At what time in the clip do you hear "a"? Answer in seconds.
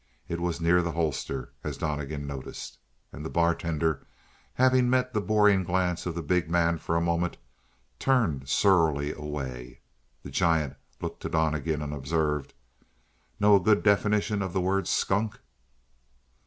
6.95-7.01, 13.57-13.59